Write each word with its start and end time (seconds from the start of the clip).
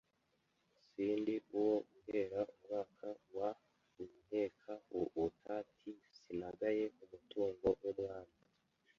Sindi 0.91 1.35
uwo 1.59 1.75
guhera 1.89 2.39
Umwaka 2.53 3.07
wa 3.37 3.49
Winkeka 3.95 4.73
uutati 4.99 5.91
Sinagaye 6.19 6.83
umutungo 7.03 7.67
w’umwami 7.83 8.37